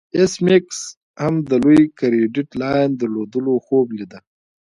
ایس 0.17 0.33
میکس 0.45 0.79
هم 1.21 1.33
د 1.49 1.51
لوی 1.63 1.81
کریډیټ 1.97 2.49
لاین 2.61 2.89
درلودلو 3.01 3.53
خوب 3.65 3.87
لیده 3.97 4.19